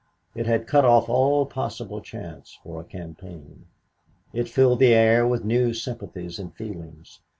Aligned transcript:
It 0.33 0.47
had 0.47 0.65
cut 0.65 0.83
off 0.83 1.09
all 1.09 1.45
possible 1.45 2.01
chance 2.01 2.57
for 2.63 2.81
a 2.81 2.83
campaign. 2.83 3.67
It 4.33 4.49
filled 4.49 4.79
the 4.79 4.95
air 4.95 5.27
with 5.27 5.45
new 5.45 5.75
sympathies 5.75 6.39
and 6.39 6.55
feelings. 6.55 7.19